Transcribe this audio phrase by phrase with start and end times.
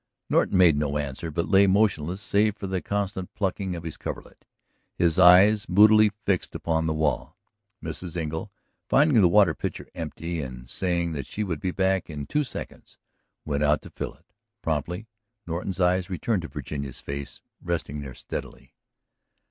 [0.31, 4.45] Norton made no answer but lay motionless save for the constant plucking at his coverlet,
[4.95, 7.37] his eyes moodily fixed upon the wall.
[7.83, 8.17] Mrs.
[8.17, 8.51] Engle,
[8.89, 12.97] finding the water pitcher empty and saying that she would be back in two seconds,
[13.45, 14.33] went out to fill it.
[14.63, 15.05] Promptly
[15.45, 18.73] Norton's eyes returned to Virginia's face, resting there steadily.